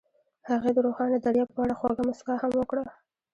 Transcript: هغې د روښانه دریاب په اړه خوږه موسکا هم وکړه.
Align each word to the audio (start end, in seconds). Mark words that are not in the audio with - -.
هغې 0.49 0.71
د 0.73 0.77
روښانه 0.85 1.17
دریاب 1.25 1.49
په 1.53 1.59
اړه 1.63 1.73
خوږه 1.79 2.03
موسکا 2.07 2.35
هم 2.41 2.51
وکړه. 2.57 2.83